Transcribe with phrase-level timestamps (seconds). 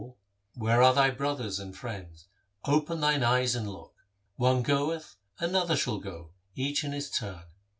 [0.03, 2.27] n8 THE SIKH RELIGION Where are thy brothers and friends?
[2.65, 3.93] Open thine eyes and look.
[4.35, 7.43] One goeth, another shall go— each in his turn.